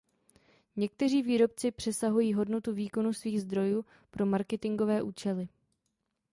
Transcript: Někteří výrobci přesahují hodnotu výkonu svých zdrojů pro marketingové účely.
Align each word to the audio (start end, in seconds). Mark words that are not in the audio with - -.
Někteří 0.75 1.21
výrobci 1.21 1.71
přesahují 1.71 2.33
hodnotu 2.33 2.73
výkonu 2.73 3.13
svých 3.13 3.41
zdrojů 3.41 3.85
pro 4.09 4.25
marketingové 4.25 5.01
účely. 5.01 5.47